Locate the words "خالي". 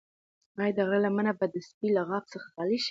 2.53-2.77